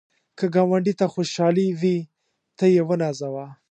که 0.37 0.45
ګاونډي 0.55 0.93
ته 0.99 1.05
خوشحالي 1.13 1.67
وي، 1.79 1.97
ته 2.57 2.65
یې 2.73 2.81
ونازوه 2.87 3.45